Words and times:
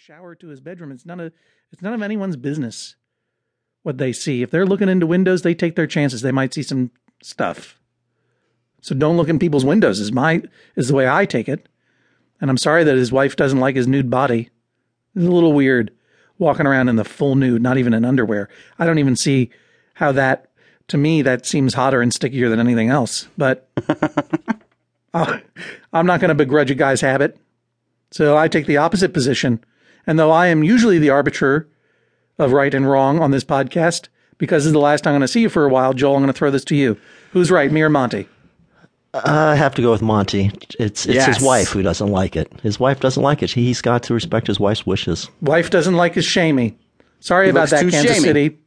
shower 0.00 0.34
to 0.34 0.48
his 0.48 0.62
bedroom. 0.62 0.92
It's 0.92 1.04
none 1.04 1.20
of 1.20 1.30
it's 1.70 1.82
none 1.82 1.92
of 1.92 2.00
anyone's 2.00 2.36
business 2.36 2.96
what 3.82 3.98
they 3.98 4.14
see. 4.14 4.40
If 4.40 4.50
they're 4.50 4.64
looking 4.64 4.88
into 4.88 5.06
windows, 5.06 5.42
they 5.42 5.54
take 5.54 5.76
their 5.76 5.86
chances. 5.86 6.22
They 6.22 6.32
might 6.32 6.54
see 6.54 6.62
some 6.62 6.90
stuff. 7.22 7.78
So 8.80 8.94
don't 8.94 9.18
look 9.18 9.28
in 9.28 9.38
people's 9.38 9.64
windows. 9.64 10.00
Is 10.00 10.10
my 10.10 10.42
is 10.74 10.88
the 10.88 10.94
way 10.94 11.06
I 11.06 11.26
take 11.26 11.50
it. 11.50 11.68
And 12.40 12.48
I'm 12.48 12.56
sorry 12.56 12.82
that 12.82 12.96
his 12.96 13.12
wife 13.12 13.36
doesn't 13.36 13.60
like 13.60 13.76
his 13.76 13.86
nude 13.86 14.08
body. 14.08 14.48
It's 15.14 15.26
a 15.26 15.30
little 15.30 15.52
weird 15.52 15.90
walking 16.38 16.66
around 16.66 16.88
in 16.88 16.96
the 16.96 17.04
full 17.04 17.34
nude, 17.34 17.60
not 17.60 17.76
even 17.76 17.92
in 17.92 18.06
underwear. 18.06 18.48
I 18.78 18.86
don't 18.86 18.98
even 18.98 19.16
see 19.16 19.50
how 19.92 20.12
that 20.12 20.50
to 20.88 20.96
me 20.96 21.20
that 21.20 21.44
seems 21.44 21.74
hotter 21.74 22.00
and 22.00 22.14
stickier 22.14 22.48
than 22.48 22.58
anything 22.58 22.88
else. 22.88 23.28
But 23.36 23.68
I'm 25.12 26.06
not 26.06 26.20
going 26.20 26.30
to 26.30 26.34
begrudge 26.34 26.70
a 26.70 26.74
guy's 26.74 27.02
habit. 27.02 27.36
So 28.12 28.38
I 28.38 28.48
take 28.48 28.64
the 28.64 28.78
opposite 28.78 29.12
position. 29.12 29.62
And 30.06 30.18
though 30.18 30.30
I 30.30 30.46
am 30.48 30.62
usually 30.62 30.98
the 30.98 31.10
arbiter 31.10 31.68
of 32.38 32.52
right 32.52 32.72
and 32.74 32.88
wrong 32.88 33.20
on 33.20 33.30
this 33.30 33.44
podcast, 33.44 34.08
because 34.38 34.62
this 34.64 34.68
is 34.68 34.72
the 34.72 34.78
last 34.80 35.04
time 35.04 35.12
I'm 35.14 35.20
going 35.20 35.26
to 35.26 35.32
see 35.32 35.42
you 35.42 35.48
for 35.48 35.64
a 35.64 35.68
while, 35.68 35.92
Joel, 35.92 36.16
I'm 36.16 36.22
going 36.22 36.32
to 36.32 36.38
throw 36.38 36.50
this 36.50 36.64
to 36.66 36.76
you. 36.76 36.96
Who's 37.32 37.50
right, 37.50 37.70
me 37.70 37.82
or 37.82 37.90
Monte? 37.90 38.26
I 39.12 39.56
have 39.56 39.74
to 39.74 39.82
go 39.82 39.90
with 39.90 40.02
Monte. 40.02 40.52
It's 40.78 41.04
it's 41.04 41.06
Yes. 41.06 41.26
his 41.26 41.40
wife 41.44 41.70
who 41.70 41.82
doesn't 41.82 42.08
like 42.08 42.36
it. 42.36 42.50
His 42.62 42.78
wife 42.78 43.00
doesn't 43.00 43.22
like 43.22 43.42
it. 43.42 43.50
He's 43.50 43.82
got 43.82 44.04
to 44.04 44.14
respect 44.14 44.46
his 44.46 44.60
wife's 44.60 44.86
wishes. 44.86 45.28
Wife 45.42 45.68
doesn't 45.70 45.94
like 45.96 46.14
his 46.14 46.24
shamey. 46.24 46.78
Sorry 47.18 47.50
about 47.50 47.70
that, 47.70 47.80
Kansas 47.80 48.02
shamey. 48.02 48.20
City. 48.20 48.58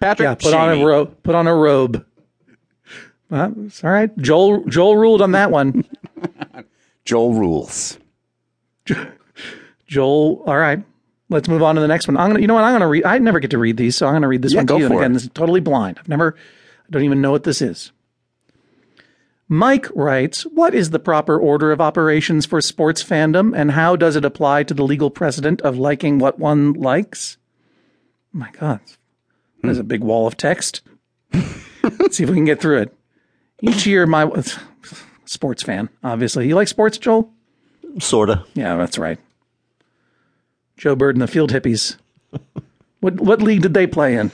Patrick, 0.00 0.26
Yeah, 0.26 0.34
put 0.34 0.52
on 0.52 0.78
a 0.78 0.84
robe. 0.84 1.22
Put 1.22 1.34
on 1.34 1.46
a 1.46 1.54
robe. 1.54 2.04
Well, 3.30 3.54
it's 3.64 3.82
all 3.82 3.90
right. 3.90 4.14
Joel 4.18 4.64
Joel 4.66 4.96
ruled 4.98 5.22
on 5.22 5.32
that 5.32 5.50
one. 5.50 5.84
Joel 7.06 7.32
rules. 7.34 7.98
Joel, 9.86 10.42
all 10.46 10.56
right. 10.56 10.82
Let's 11.28 11.48
move 11.48 11.62
on 11.62 11.74
to 11.74 11.80
the 11.80 11.88
next 11.88 12.06
one. 12.06 12.16
I'm 12.16 12.28
gonna, 12.28 12.40
you 12.40 12.46
know 12.46 12.54
what? 12.54 12.64
I'm 12.64 12.72
gonna 12.74 12.88
read. 12.88 13.04
I 13.04 13.18
never 13.18 13.40
get 13.40 13.50
to 13.50 13.58
read 13.58 13.76
these, 13.76 13.96
so 13.96 14.06
I'm 14.06 14.14
gonna 14.14 14.28
read 14.28 14.42
this 14.42 14.52
Yeah, 14.52 14.60
one 14.60 14.66
to 14.68 14.78
you. 14.78 14.84
And 14.86 14.94
again, 14.94 15.10
it. 15.10 15.14
this 15.14 15.22
is 15.24 15.30
totally 15.34 15.60
blind. 15.60 15.98
I've 15.98 16.08
never, 16.08 16.36
I 16.38 16.90
don't 16.90 17.02
even 17.02 17.20
know 17.20 17.32
what 17.32 17.42
this 17.44 17.60
is. 17.60 17.90
Mike 19.48 19.88
writes, 19.94 20.42
"What 20.42 20.74
is 20.74 20.90
the 20.90 20.98
proper 20.98 21.38
order 21.38 21.70
of 21.72 21.80
operations 21.80 22.46
for 22.46 22.60
sports 22.60 23.02
fandom, 23.02 23.56
and 23.56 23.72
how 23.72 23.94
does 23.96 24.16
it 24.16 24.24
apply 24.24 24.64
to 24.64 24.74
the 24.74 24.82
legal 24.84 25.10
precedent 25.10 25.60
of 25.62 25.78
liking 25.78 26.18
what 26.18 26.38
one 26.38 26.72
likes?" 26.74 27.36
Oh 28.34 28.38
my 28.38 28.50
God, 28.52 28.80
there's 29.62 29.78
a 29.78 29.84
big 29.84 30.02
wall 30.02 30.26
of 30.26 30.36
text. 30.36 30.82
Let's 31.82 32.16
see 32.16 32.24
if 32.24 32.30
we 32.30 32.36
can 32.36 32.44
get 32.44 32.60
through 32.60 32.78
it. 32.82 32.96
Each 33.62 33.86
year, 33.86 34.06
my 34.06 34.30
sports 35.24 35.62
fan, 35.62 35.88
obviously, 36.04 36.46
you 36.48 36.54
like 36.54 36.68
sports, 36.68 36.98
Joel? 36.98 37.32
Sorta. 38.00 38.44
Yeah, 38.54 38.76
that's 38.76 38.98
right. 38.98 39.18
Joe 40.76 40.94
Byrd 40.94 41.14
and 41.16 41.22
the 41.22 41.26
Field 41.28 41.50
Hippies. 41.52 41.96
what 43.00 43.14
what 43.20 43.42
league 43.42 43.62
did 43.62 43.74
they 43.74 43.86
play 43.86 44.16
in? 44.16 44.30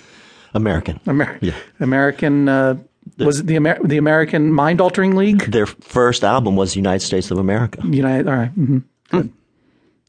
American. 0.55 1.01
Amer- 1.07 1.39
Yeah. 1.41 1.55
American 1.81 2.49
uh, 2.49 2.77
was 3.19 3.41
it 3.41 3.47
the 3.47 3.57
Amer- 3.57 3.83
the 3.85 3.97
American 3.97 4.53
Mind 4.53 4.81
Altering 4.81 5.15
League? 5.17 5.51
Their 5.51 5.67
first 5.67 6.25
album 6.25 6.57
was 6.57 6.77
United 6.77 7.05
States 7.05 7.31
of 7.31 7.39
America. 7.39 7.81
United. 7.87 8.29
All 8.29 8.35
right. 8.37 8.51
hmm 8.51 8.79
Good. 9.11 9.33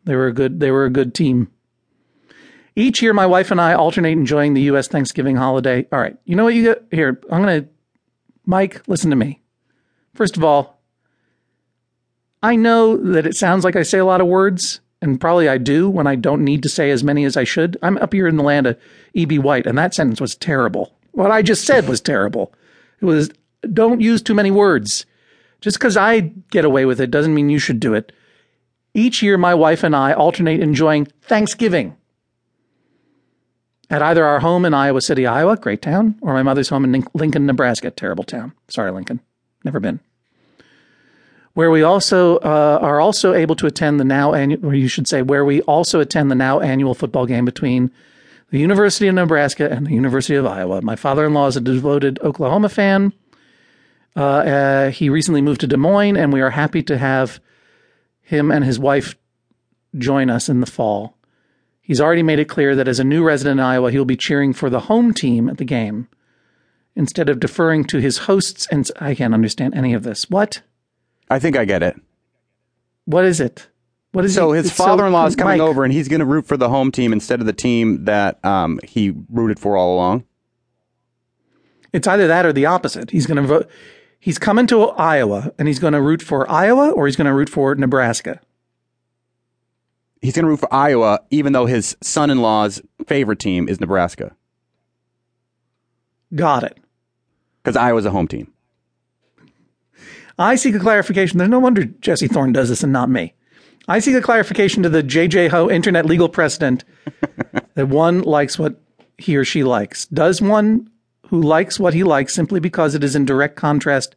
They 0.06 0.16
were 0.16 0.28
a 0.28 0.34
good. 0.34 0.60
They 0.60 0.72
were 0.72 0.86
a 0.86 0.90
good 0.90 1.14
team. 1.14 1.50
Each 2.76 3.02
year, 3.04 3.14
my 3.14 3.26
wife 3.28 3.52
and 3.52 3.62
I 3.62 3.74
alternate 3.74 4.14
enjoying 4.14 4.54
the 4.56 4.62
U.S. 4.64 4.88
Thanksgiving 4.88 5.36
holiday. 5.36 5.86
All 5.92 6.00
right. 6.00 6.18
You 6.26 6.36
know 6.36 6.44
what 6.44 6.56
you 6.56 6.64
get 6.64 6.84
here? 6.92 7.22
I'm 7.32 7.42
gonna, 7.42 7.66
Mike. 8.46 8.82
Listen 8.88 9.12
to 9.12 9.16
me. 9.16 9.40
First 10.16 10.36
of 10.38 10.44
all, 10.44 10.82
I 12.42 12.56
know 12.56 12.98
that 12.98 13.26
it 13.26 13.36
sounds 13.36 13.64
like 13.64 13.76
I 13.76 13.84
say 13.84 14.00
a 14.00 14.06
lot 14.06 14.22
of 14.22 14.28
words, 14.28 14.82
and 15.04 15.20
probably 15.20 15.50
I 15.50 15.58
do 15.58 15.90
when 15.90 16.08
I 16.08 16.16
don't 16.16 16.46
need 16.46 16.64
to 16.64 16.70
say 16.70 16.90
as 16.90 17.04
many 17.04 17.26
as 17.26 17.36
I 17.36 17.44
should. 17.44 17.78
I'm 17.82 17.98
up 17.98 18.14
here 18.14 18.26
in 18.26 18.38
the 18.38 18.44
land 18.44 18.68
of 18.68 18.80
E.B. 19.14 19.38
White, 19.38 19.68
and 19.68 19.78
that 19.78 19.94
sentence 19.94 20.22
was 20.22 20.34
terrible. 20.34 20.96
What 21.12 21.30
I 21.30 21.42
just 21.42 21.66
said 21.66 21.90
was 21.90 22.00
terrible. 22.00 22.54
It 23.02 23.06
was 23.06 23.30
don't 23.74 24.00
use 24.00 24.22
too 24.22 24.34
many 24.34 24.50
words. 24.50 25.06
Just 25.60 25.78
because 25.78 25.98
I 25.98 26.22
get 26.52 26.64
away 26.64 26.86
with 26.86 27.02
it 27.02 27.12
doesn't 27.12 27.36
mean 27.36 27.50
you 27.50 27.60
should 27.60 27.82
do 27.82 27.94
it. 27.94 28.14
Each 28.94 29.22
year, 29.22 29.38
my 29.38 29.54
wife 29.54 29.84
and 29.84 29.96
I 29.96 30.14
alternate 30.14 30.62
enjoying 30.62 31.08
Thanksgiving 31.22 31.98
at 33.90 34.02
either 34.02 34.26
our 34.26 34.40
home 34.40 34.64
in 34.64 34.74
Iowa 34.74 35.02
City, 35.02 35.28
Iowa, 35.28 35.58
great 35.58 35.82
town, 35.82 36.16
or 36.22 36.34
my 36.34 36.44
mother's 36.44 36.70
home 36.70 36.86
in 36.86 37.06
Lincoln, 37.14 37.46
Nebraska, 37.46 37.92
terrible 37.92 38.24
town. 38.24 38.54
Sorry, 38.70 38.92
Lincoln, 38.92 39.20
never 39.66 39.82
been. 39.82 40.00
Where 41.54 41.70
we 41.70 41.84
also 41.84 42.38
uh, 42.38 42.80
are 42.82 43.00
also 43.00 43.34
able 43.34 43.56
to 43.58 43.68
attend 43.68 44.00
the 44.00 44.06
now 44.06 44.34
annual, 44.34 44.66
or 44.66 44.74
you 44.74 44.88
should 44.88 45.08
say, 45.08 45.22
where 45.22 45.46
we 45.46 45.62
also 45.62 46.00
attend 46.00 46.32
the 46.32 46.36
now 46.36 46.60
annual 46.60 46.96
football 46.96 47.28
game 47.28 47.46
between 47.46 47.92
the 48.50 48.60
University 48.60 49.08
of 49.08 49.16
Nebraska 49.16 49.70
and 49.70 49.86
the 49.86 49.94
University 49.94 50.36
of 50.36 50.46
Iowa. 50.46 50.82
My 50.82 50.96
father-in-law 50.96 51.48
is 51.48 51.58
a 51.58 51.62
devoted 51.62 52.20
Oklahoma 52.22 52.70
fan. 52.70 53.14
Uh, 54.16 54.20
uh, 54.20 54.90
he 54.92 55.10
recently 55.10 55.42
moved 55.42 55.62
to 55.62 55.68
Des 55.68 55.78
Moines, 55.78 56.18
and 56.18 56.34
we 56.34 56.42
are 56.42 56.52
happy 56.52 56.82
to 56.84 56.98
have 56.98 57.40
him 58.22 58.52
and 58.52 58.64
his 58.64 58.80
wife 58.80 59.16
join 59.98 60.30
us 60.30 60.50
in 60.50 60.60
the 60.60 60.66
fall. 60.66 61.18
He's 61.82 62.00
already 62.00 62.24
made 62.24 62.40
it 62.40 62.50
clear 62.50 62.76
that 62.76 62.88
as 62.88 63.00
a 63.00 63.04
new 63.04 63.24
resident 63.24 63.60
in 63.60 63.66
Iowa, 63.66 63.92
he'll 63.92 64.06
be 64.06 64.16
cheering 64.16 64.54
for 64.54 64.70
the 64.70 64.82
home 64.82 65.14
team 65.14 65.50
at 65.50 65.58
the 65.58 65.66
game 65.66 66.08
instead 66.96 67.30
of 67.30 67.40
deferring 67.40 67.84
to 67.86 67.98
his 67.98 68.20
hosts. 68.20 68.68
And 68.72 68.90
I 69.00 69.16
can't 69.16 69.34
understand 69.34 69.76
any 69.76 69.94
of 69.94 70.04
this. 70.04 70.30
What? 70.30 70.62
I 71.30 71.40
think 71.40 71.56
I 71.58 71.66
get 71.66 71.84
it. 71.84 71.96
What 73.06 73.26
is 73.26 73.40
it? 73.40 73.68
What 74.12 74.26
is 74.26 74.36
So 74.36 74.52
he- 74.52 74.58
his 74.62 74.72
father-in-law 74.72 75.26
is 75.26 75.36
coming 75.36 75.58
Mike, 75.58 75.68
over, 75.68 75.84
and 75.84 75.92
he's 75.92 76.08
going 76.08 76.20
to 76.20 76.26
root 76.26 76.46
for 76.46 76.56
the 76.58 76.70
home 76.70 76.92
team 76.92 77.12
instead 77.12 77.40
of 77.40 77.46
the 77.48 77.54
team 77.54 78.06
that 78.06 78.44
um, 78.46 78.80
he 78.84 79.14
rooted 79.30 79.60
for 79.60 79.76
all 79.76 79.96
along. 79.96 80.24
It's 81.92 82.08
either 82.08 82.28
that 82.28 82.46
or 82.46 82.54
the 82.54 82.66
opposite. 82.66 83.10
He's 83.12 83.26
going 83.26 83.38
to 83.42 83.44
vote. 83.48 83.70
He's 84.20 84.38
coming 84.40 84.68
to 84.68 84.84
Iowa 84.92 85.52
and 85.60 85.68
he's 85.68 85.80
going 85.80 85.94
to 85.94 86.02
root 86.02 86.22
for 86.22 86.50
Iowa 86.50 86.92
or 86.92 87.08
he's 87.08 87.16
going 87.16 87.28
to 87.28 87.34
root 87.34 87.50
for 87.50 87.76
Nebraska. 87.76 88.40
He's 90.22 90.34
going 90.36 90.44
to 90.46 90.50
root 90.50 90.62
for 90.62 90.74
Iowa, 90.74 91.20
even 91.30 91.52
though 91.52 91.66
his 91.66 91.98
son-in-law's 92.02 92.82
favorite 93.08 93.40
team 93.40 93.68
is 93.68 93.82
Nebraska, 93.82 94.34
Got 96.34 96.64
it. 96.64 96.78
because 97.62 97.76
Iowa's 97.76 98.06
a 98.06 98.12
home 98.12 98.28
team. 98.30 98.53
I 100.38 100.56
seek 100.56 100.76
a 100.76 100.80
clarification. 100.80 101.38
There's 101.38 101.50
no 101.50 101.60
wonder 101.60 101.86
Jesse 101.86 102.28
Thorn 102.28 102.52
does 102.52 102.70
this 102.70 102.84
and 102.84 102.94
not 102.94 103.10
me. 103.10 103.34
I 103.88 104.00
seek 104.00 104.16
a 104.16 104.22
clarification 104.22 104.84
to 104.84 104.90
the 104.90 105.04
JJ 105.04 105.50
Ho 105.50 105.70
internet 105.70 106.06
legal 106.06 106.30
precedent 106.30 106.84
that 107.76 107.90
one 107.90 108.22
likes 108.22 108.58
what 108.58 108.82
he 109.18 109.36
or 109.36 109.46
she 109.46 109.64
likes. 109.64 110.06
Does 110.08 110.42
one 110.42 110.90
who 111.28 111.42
likes 111.42 111.80
what 111.80 111.94
he 111.94 112.04
likes 112.04 112.34
simply 112.34 112.60
because 112.60 112.96
it 112.96 113.04
is 113.04 113.16
in 113.16 113.26
direct 113.26 113.56
contrast 113.56 114.16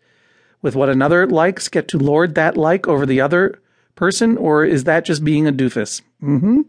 with 0.63 0.77
what 0.77 0.89
another 0.89 1.27
likes 1.27 1.69
get 1.69 1.89
to 1.89 1.99
lord 1.99 2.35
that 2.35 2.57
like 2.57 2.87
over 2.89 3.07
the 3.07 3.21
other 3.21 3.61
person, 3.95 4.37
or 4.37 4.65
is 4.65 4.85
that 4.85 5.05
just 5.05 5.25
being 5.25 5.47
a 5.47 5.53
doofus? 5.53 6.03
hmm 6.21 6.63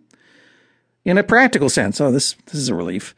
In 1.05 1.17
a 1.17 1.23
practical 1.23 1.69
sense, 1.69 2.01
oh, 2.01 2.11
this 2.11 2.33
this 2.45 2.55
is 2.55 2.69
a 2.69 2.75
relief. 2.75 3.13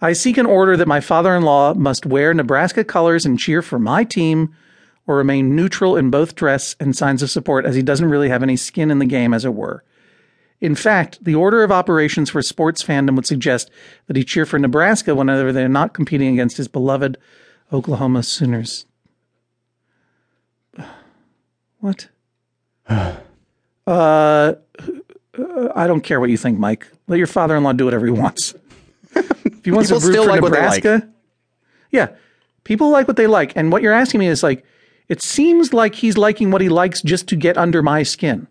I 0.00 0.12
seek 0.12 0.36
an 0.36 0.46
order 0.46 0.76
that 0.76 0.88
my 0.88 1.00
father-in-law 1.00 1.74
must 1.74 2.04
wear 2.04 2.34
Nebraska 2.34 2.82
colors 2.82 3.24
and 3.24 3.38
cheer 3.38 3.62
for 3.62 3.78
my 3.78 4.04
team 4.04 4.54
or 5.06 5.16
remain 5.16 5.56
neutral 5.56 5.96
in 5.96 6.10
both 6.10 6.34
dress 6.34 6.76
and 6.78 6.96
signs 6.96 7.22
of 7.22 7.30
support 7.30 7.64
as 7.64 7.74
he 7.74 7.82
doesn't 7.82 8.08
really 8.08 8.28
have 8.28 8.42
any 8.42 8.56
skin 8.56 8.90
in 8.90 8.98
the 8.98 9.06
game, 9.06 9.34
as 9.34 9.44
it 9.44 9.54
were. 9.54 9.82
In 10.60 10.76
fact, 10.76 11.24
the 11.24 11.34
order 11.34 11.64
of 11.64 11.72
operations 11.72 12.30
for 12.30 12.40
sports 12.40 12.84
fandom 12.84 13.16
would 13.16 13.26
suggest 13.26 13.68
that 14.06 14.14
he 14.14 14.22
cheer 14.22 14.46
for 14.46 14.60
Nebraska 14.60 15.14
whenever 15.14 15.52
they're 15.52 15.68
not 15.68 15.92
competing 15.92 16.28
against 16.32 16.56
his 16.56 16.68
beloved 16.68 17.18
Oklahoma 17.72 18.22
Sooners. 18.22 18.86
What? 21.80 22.06
uh, 22.88 23.16
I 23.88 25.86
don't 25.88 26.02
care 26.02 26.20
what 26.20 26.30
you 26.30 26.36
think, 26.36 26.60
Mike. 26.60 26.86
Let 27.08 27.16
your 27.18 27.26
father-in-law 27.26 27.72
do 27.72 27.84
whatever 27.84 28.06
he 28.06 28.12
wants. 28.12 28.54
if 29.16 29.64
he 29.64 29.72
wants 29.72 29.90
People 29.90 30.00
to 30.00 30.06
root 30.06 30.12
still 30.12 30.24
for 30.24 30.30
like 30.30 30.40
they 30.40 30.48
like. 30.48 30.84
Nebraska, 30.84 31.08
yeah, 31.90 32.08
people 32.62 32.90
like 32.90 33.08
what 33.08 33.16
they 33.16 33.26
like. 33.26 33.52
And 33.56 33.72
what 33.72 33.82
you're 33.82 33.92
asking 33.92 34.20
me 34.20 34.28
is 34.28 34.44
like, 34.44 34.64
it 35.12 35.20
seems 35.20 35.74
like 35.74 35.94
he's 35.94 36.16
liking 36.16 36.50
what 36.50 36.62
he 36.62 36.70
likes 36.70 37.02
just 37.02 37.28
to 37.28 37.36
get 37.36 37.58
under 37.58 37.82
my 37.82 38.02
skin. 38.02 38.48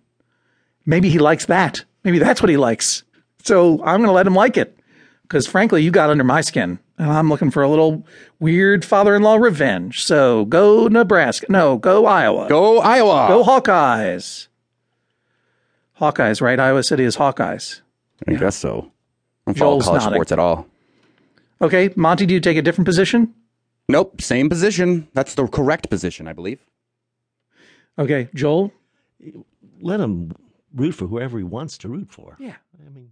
Maybe 0.85 1.09
he 1.09 1.17
likes 1.17 1.47
that. 1.47 1.83
Maybe 2.03 2.19
that's 2.19 2.39
what 2.39 2.49
he 2.49 2.57
likes. 2.57 3.01
So 3.43 3.83
I'm 3.83 3.97
going 3.97 4.09
to 4.09 4.11
let 4.11 4.27
him 4.27 4.35
like 4.35 4.57
it 4.57 4.77
because 5.23 5.47
frankly, 5.47 5.81
you 5.81 5.89
got 5.89 6.11
under 6.11 6.23
my 6.23 6.41
skin. 6.41 6.77
And 6.99 7.09
I'm 7.09 7.29
looking 7.29 7.49
for 7.49 7.63
a 7.63 7.67
little 7.67 8.05
weird 8.39 8.85
father-in-law 8.85 9.37
revenge. 9.37 10.03
So 10.03 10.45
go 10.45 10.87
Nebraska. 10.87 11.47
No, 11.49 11.77
go 11.77 12.05
Iowa. 12.05 12.47
Go 12.47 12.77
Iowa! 12.77 13.25
Go 13.27 13.43
Hawkeyes. 13.43 14.47
Hawkeyes, 15.99 16.41
right? 16.41 16.59
Iowa 16.59 16.83
City 16.83 17.05
is 17.05 17.17
Hawkeyes. 17.17 17.81
I 18.27 18.33
guess 18.35 18.55
so. 18.55 18.91
I 19.47 19.53
don't 19.53 19.57
follow 19.57 19.71
Joel's 19.71 19.85
college 19.85 20.03
nodding. 20.03 20.15
sports 20.17 20.31
at 20.31 20.37
all. 20.37 20.67
Okay, 21.59 21.89
Monte, 21.95 22.27
do 22.27 22.35
you 22.35 22.39
take 22.39 22.57
a 22.57 22.61
different 22.61 22.85
position? 22.85 23.33
Nope, 23.91 24.21
same 24.21 24.49
position. 24.49 25.07
That's 25.13 25.35
the 25.35 25.47
correct 25.47 25.89
position, 25.89 26.27
I 26.27 26.33
believe. 26.33 26.59
Okay, 27.99 28.29
Joel. 28.33 28.71
Let 29.81 29.99
him 29.99 30.31
root 30.73 30.93
for 30.93 31.07
whoever 31.07 31.37
he 31.37 31.43
wants 31.43 31.77
to 31.79 31.89
root 31.89 32.09
for. 32.09 32.37
Yeah. 32.39 32.55
I 32.85 32.89
mean, 32.89 33.09